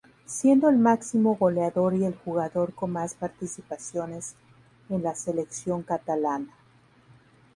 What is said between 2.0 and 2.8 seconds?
el jugador